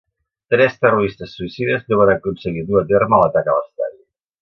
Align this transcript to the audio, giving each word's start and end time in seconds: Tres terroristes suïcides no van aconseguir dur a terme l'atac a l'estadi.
Tres 0.53 0.77
terroristes 0.85 1.35
suïcides 1.41 1.85
no 1.93 2.01
van 2.01 2.13
aconseguir 2.17 2.67
dur 2.73 2.83
a 2.83 2.87
terme 2.93 3.25
l'atac 3.25 3.53
a 3.55 3.59
l'estadi. 3.63 3.97